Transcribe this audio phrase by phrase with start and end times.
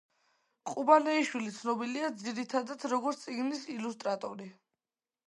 [0.69, 4.49] ყუბანეიშვილი ცნობილია ძირითადად როგორც წიგნის ილუსტრატორი.